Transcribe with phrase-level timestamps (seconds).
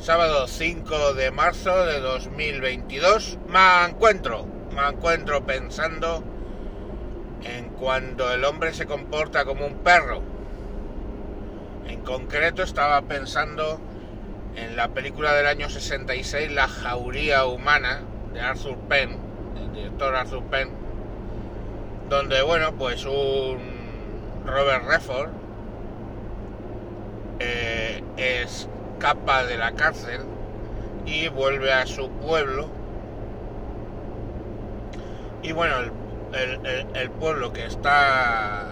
[0.00, 6.24] sábado 5 de marzo de 2022, me encuentro, me encuentro pensando
[7.42, 10.22] en cuando el hombre se comporta como un perro.
[11.86, 13.78] En concreto estaba pensando
[14.56, 18.00] en la película del año 66, La jauría humana,
[18.32, 19.18] de Arthur Penn,
[19.58, 20.70] el director Arthur Penn,
[22.08, 23.58] donde, bueno, pues un
[24.46, 25.28] Robert Redford
[27.38, 28.02] eh,
[29.00, 30.20] escapa de la cárcel
[31.06, 32.68] y vuelve a su pueblo.
[35.42, 35.76] Y bueno,
[36.94, 38.66] el, pueblo que está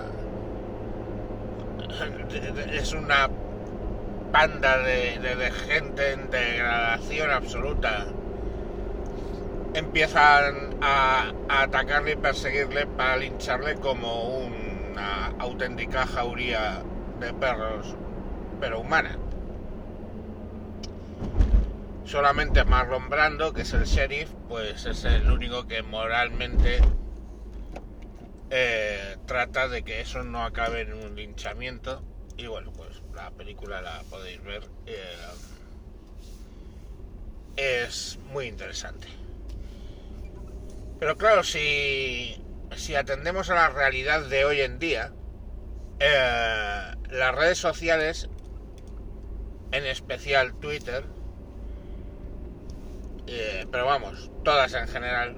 [2.70, 3.30] es una
[4.30, 8.05] banda de, gente en degradación absoluta
[9.72, 16.83] empiezan a, a, atacarle y perseguirle para lincharle como una auténtica jauría
[17.19, 17.97] de perros
[18.60, 19.16] pero humana.
[22.09, 26.78] Solamente Marlon Brando, que es el sheriff, pues es el único que moralmente
[28.48, 32.03] eh, trata de que eso no acabe en un linchamiento.
[32.39, 34.62] Y bueno, pues la película la podéis ver.
[34.87, 35.17] Eh,
[37.56, 39.06] es muy interesante.
[40.98, 42.43] Pero claro, si,
[42.75, 45.12] si atendemos a la realidad de hoy en día,
[46.00, 48.31] eh, las redes sociales
[49.72, 51.05] en especial Twitter,
[53.29, 55.37] eh, pero vamos, todas en general,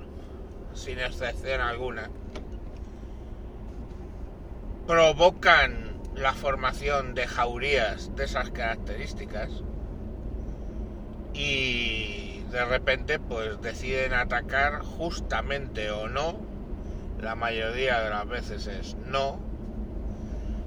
[0.75, 2.11] sin excepción alguna,
[4.87, 9.51] provocan la formación de jaurías de esas características
[11.33, 16.39] y de repente pues deciden atacar justamente o no,
[17.21, 19.39] la mayoría de las veces es no,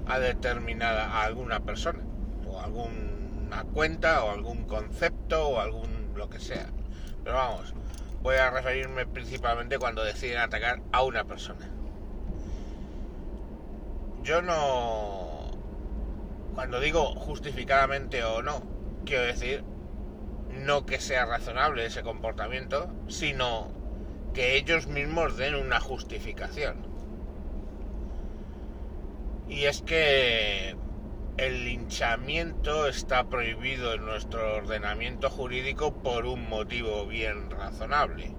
[0.06, 2.00] a determinada, a alguna persona
[2.46, 3.14] o algún
[3.72, 6.66] cuenta o algún concepto o algún lo que sea.
[7.24, 7.74] Pero vamos,
[8.22, 11.70] voy a referirme principalmente cuando deciden atacar a una persona.
[14.22, 15.50] Yo no...
[16.54, 18.62] Cuando digo justificadamente o no,
[19.04, 19.64] quiero decir
[20.50, 23.68] no que sea razonable ese comportamiento, sino
[24.32, 26.76] que ellos mismos den una justificación.
[29.48, 30.76] Y es que
[31.36, 38.34] el linchamiento está prohibido en nuestro ordenamiento jurídico por un motivo bien razonable.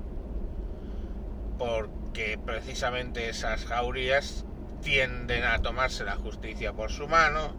[1.58, 4.46] Porque precisamente esas jaurías
[4.82, 7.56] tienden a tomarse la justicia por su mano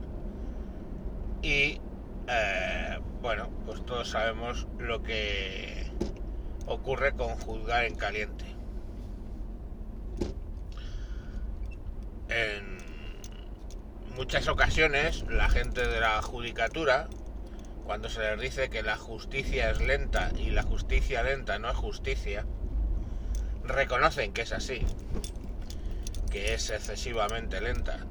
[1.42, 1.80] y
[2.28, 5.90] eh, bueno, pues todos sabemos lo que
[6.66, 8.44] ocurre con juzgar en caliente.
[12.28, 12.76] En
[14.16, 17.08] muchas ocasiones la gente de la judicatura,
[17.84, 21.76] cuando se les dice que la justicia es lenta y la justicia lenta no es
[21.76, 22.46] justicia,
[23.64, 24.84] reconocen que es así,
[26.30, 28.06] que es excesivamente lenta,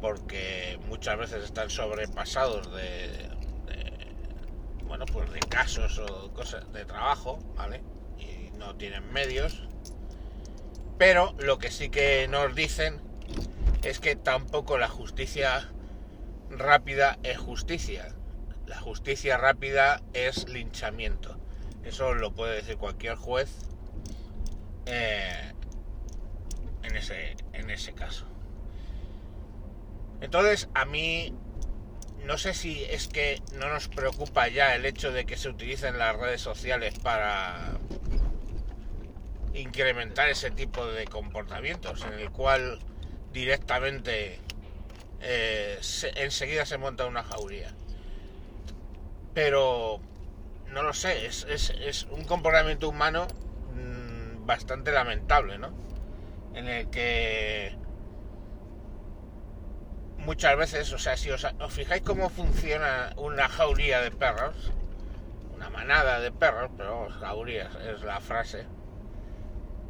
[0.00, 3.28] porque muchas veces están sobrepasados de,
[4.84, 7.82] bueno, pues de casos o cosas de trabajo, ¿vale?
[8.18, 9.62] Y no tienen medios.
[10.96, 13.07] Pero lo que sí que nos dicen
[13.82, 15.68] es que tampoco la justicia
[16.50, 18.14] rápida es justicia.
[18.66, 21.38] La justicia rápida es linchamiento.
[21.84, 23.50] Eso lo puede decir cualquier juez
[24.86, 25.52] eh,
[26.82, 28.26] en, ese, en ese caso.
[30.20, 31.32] Entonces, a mí
[32.24, 35.98] no sé si es que no nos preocupa ya el hecho de que se utilicen
[35.98, 37.78] las redes sociales para
[39.54, 42.80] incrementar ese tipo de comportamientos en el cual
[43.32, 44.40] directamente
[45.20, 45.80] eh,
[46.16, 47.72] enseguida se monta una jauría.
[49.34, 50.00] Pero
[50.68, 53.26] no lo sé, es, es, un comportamiento humano
[53.74, 55.70] mm, bastante lamentable, ¿no?
[56.54, 57.76] En el que
[60.18, 64.72] muchas veces, o sea, si os, os fijáis cómo funciona una jauría de perros,
[65.54, 68.66] una manada de perros, pero jaurías es la frase,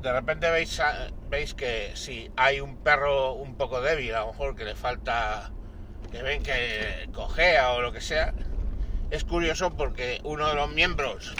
[0.02, 0.80] de repente veis,
[1.28, 5.50] veis que si hay un perro un poco débil, a lo mejor que le falta,
[6.12, 8.32] que ven que cojea o lo que sea,
[9.10, 11.34] es curioso porque uno de los miembros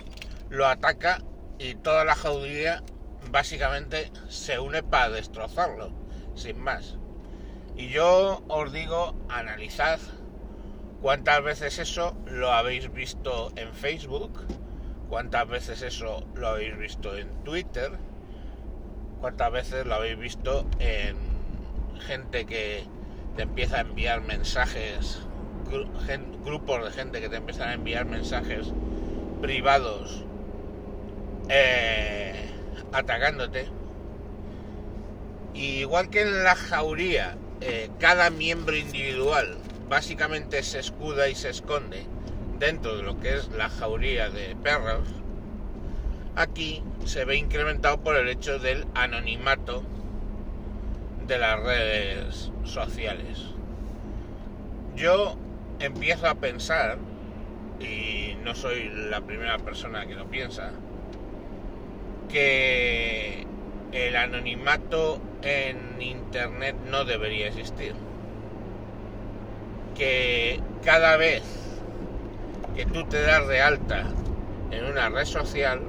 [0.48, 1.22] lo ataca
[1.58, 2.82] y toda la jauría
[3.30, 5.92] básicamente se une para destrozarlo,
[6.34, 6.96] sin más.
[7.76, 10.00] Y yo os digo, analizad
[11.00, 14.46] cuántas veces eso lo habéis visto en Facebook,
[15.08, 17.92] cuántas veces eso lo habéis visto en Twitter,
[19.20, 21.16] cuántas veces lo habéis visto en
[22.00, 22.84] gente que
[23.36, 25.20] te empieza a enviar mensajes,
[26.44, 28.72] grupos de gente que te empiezan a enviar mensajes
[29.40, 30.24] privados
[31.48, 32.50] eh,
[32.92, 33.68] atacándote.
[35.54, 39.56] igual que en la jauría, eh, cada miembro individual
[39.88, 42.06] básicamente se escuda y se esconde
[42.58, 45.08] dentro de lo que es la jauría de perros,
[46.38, 49.82] aquí se ve incrementado por el hecho del anonimato
[51.26, 53.44] de las redes sociales.
[54.94, 55.36] Yo
[55.80, 56.98] empiezo a pensar,
[57.80, 60.70] y no soy la primera persona que lo piensa,
[62.28, 63.44] que
[63.90, 67.94] el anonimato en Internet no debería existir.
[69.96, 71.42] Que cada vez
[72.76, 74.04] que tú te das de alta
[74.70, 75.80] en una red social,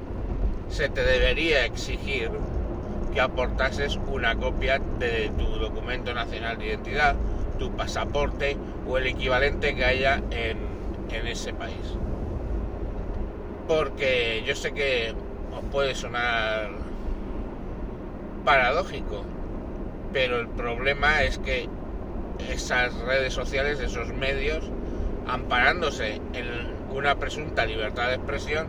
[0.70, 2.30] se te debería exigir
[3.14, 7.16] que aportases una copia de tu documento nacional de identidad,
[7.58, 8.56] tu pasaporte
[8.88, 10.58] o el equivalente que haya en,
[11.12, 11.98] en ese país.
[13.68, 15.14] Porque yo sé que
[15.52, 16.70] os puede sonar
[18.46, 19.26] paradójico,
[20.14, 21.68] pero el problema es que
[22.52, 24.72] esas redes sociales, esos medios,
[25.28, 26.46] amparándose en
[26.92, 28.68] una presunta libertad de expresión,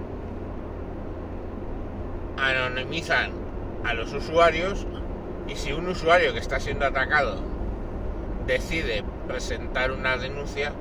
[2.41, 3.33] anonimizan
[3.85, 4.87] a los usuarios
[5.49, 7.43] y si un usuario que está siendo atacado
[8.47, 10.73] decide presentar una denuncia,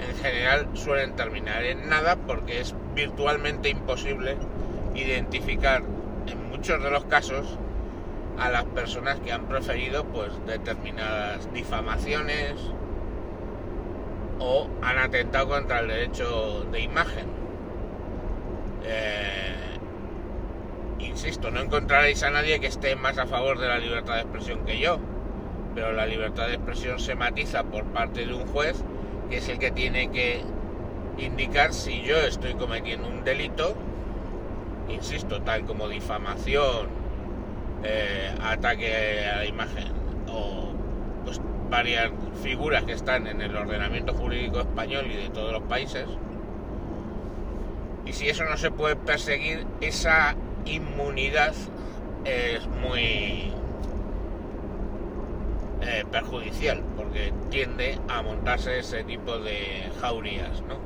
[0.00, 4.36] en general suelen terminar en nada porque es virtualmente imposible
[4.94, 5.82] identificar
[6.26, 7.58] en muchos de los casos
[8.38, 12.54] a las personas que han preferido pues determinadas difamaciones
[14.38, 17.26] o han atentado contra el derecho de imagen.
[18.84, 19.67] Eh,
[20.98, 24.64] insisto, no encontraréis a nadie que esté más a favor de la libertad de expresión
[24.64, 24.98] que yo,
[25.74, 28.82] pero la libertad de expresión se matiza por parte de un juez,
[29.30, 30.42] que es el que tiene que
[31.18, 33.76] indicar si yo estoy cometiendo un delito,
[34.88, 36.88] insisto, tal como difamación,
[37.84, 39.92] eh, ataque a la imagen
[40.28, 40.72] o
[41.24, 41.40] pues,
[41.70, 42.10] varias
[42.42, 46.06] figuras que están en el ordenamiento jurídico español y de todos los países.
[48.06, 51.54] Y si eso no se puede perseguir, esa inmunidad
[52.24, 53.52] es muy
[55.80, 60.76] eh, perjudicial porque tiende a montarse ese tipo de jaurías, ¿no?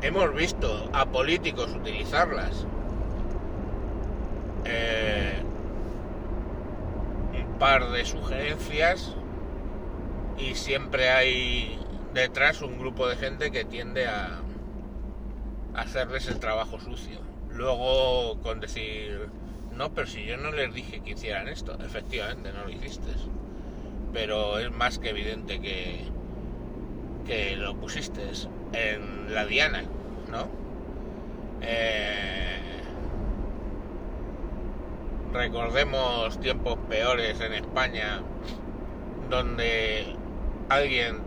[0.00, 2.66] Hemos visto a políticos utilizarlas.
[4.64, 5.42] Eh,
[7.34, 9.14] un par de sugerencias
[10.38, 11.78] y siempre hay
[12.14, 14.40] detrás un grupo de gente que tiende a
[15.74, 17.20] hacerles el trabajo sucio.
[17.50, 19.28] Luego con decir,
[19.76, 23.10] no, pero si yo no les dije que hicieran esto, efectivamente no lo hiciste.
[24.12, 26.04] Pero es más que evidente que,
[27.26, 28.22] que lo pusiste
[28.72, 29.84] en la diana,
[30.30, 30.48] ¿no?
[31.60, 32.58] Eh,
[35.32, 38.22] recordemos tiempos peores en España
[39.28, 40.16] donde
[40.68, 41.18] alguien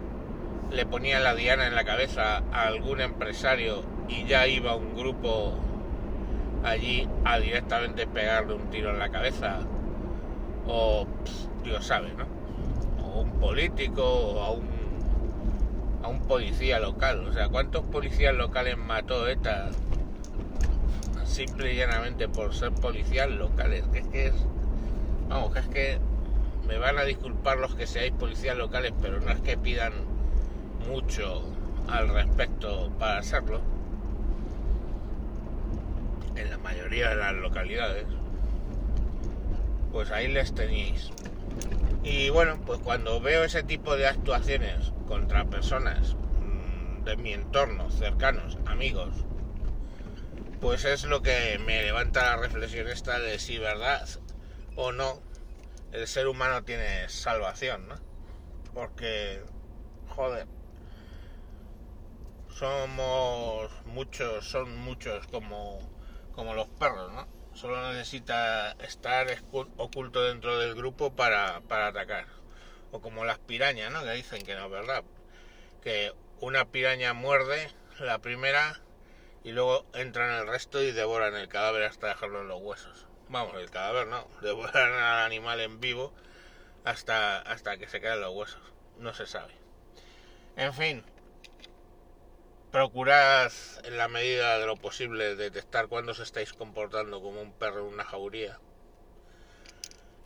[0.71, 5.53] le ponía la diana en la cabeza a algún empresario y ya iba un grupo
[6.63, 9.59] allí a directamente pegarle un tiro en la cabeza
[10.67, 11.07] o
[11.63, 12.25] Dios sabe, ¿no?
[13.03, 14.69] O un político o a un
[16.03, 19.69] a un policía local, o sea, ¿cuántos policías locales mató ETA
[21.25, 23.83] simple y llanamente por ser policías locales?
[23.91, 24.33] Que es que es
[25.29, 25.99] vamos, que es que
[26.67, 29.93] me van a disculpar los que seáis policías locales, pero no es que pidan
[30.89, 31.43] mucho
[31.87, 33.61] al respecto para hacerlo
[36.41, 38.05] en la mayoría de las localidades,
[39.91, 41.11] pues ahí les tenéis.
[42.03, 47.89] Y bueno, pues cuando veo ese tipo de actuaciones contra personas mm, de mi entorno,
[47.91, 49.25] cercanos, amigos,
[50.59, 54.07] pues es lo que me levanta la reflexión esta de si verdad
[54.75, 55.19] o no
[55.91, 57.95] el ser humano tiene salvación, ¿no?
[58.73, 59.43] Porque,
[60.07, 60.47] joder,
[62.47, 65.79] somos muchos, son muchos como
[66.35, 67.27] como los perros, ¿no?
[67.53, 69.27] Solo necesita estar
[69.77, 72.25] oculto dentro del grupo para, atacar.
[72.91, 74.03] O como las pirañas, ¿no?
[74.03, 75.03] Que dicen que no es verdad.
[75.83, 78.79] Que una piraña muerde la primera
[79.43, 83.07] y luego entran el resto y devoran el cadáver hasta dejarlo en los huesos.
[83.29, 86.13] Vamos, el cadáver no, devoran al animal en vivo
[86.83, 88.61] hasta, hasta que se caen los huesos.
[88.97, 89.53] No se sabe.
[90.55, 91.03] En fin,
[92.71, 93.51] procurad
[93.83, 97.93] en la medida de lo posible detectar cuándo os estáis comportando como un perro en
[97.93, 98.59] una jauría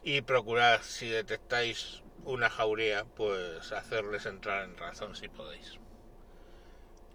[0.03, 5.79] y procurad si detectáis una jauría pues hacerles entrar en razón si podéis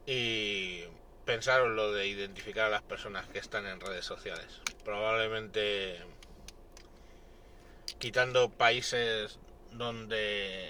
[0.06, 0.82] y
[1.24, 4.60] pensaros lo de identificar a las personas que están en redes sociales.
[4.84, 6.00] Probablemente
[8.00, 9.38] quitando países
[9.70, 10.66] donde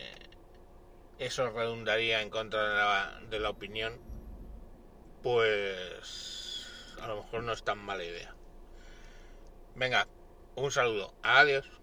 [1.19, 4.10] eso redundaría en contra de la, de la opinión,
[5.23, 8.35] pues a lo mejor no es tan mala idea.
[9.75, 10.07] Venga,
[10.57, 11.15] un saludo.
[11.23, 11.80] Adiós.